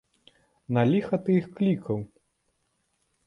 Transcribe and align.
На 0.77 0.85
ліха 0.91 1.19
ты 1.27 1.31
іх 1.41 1.47
клікаў? 1.59 1.99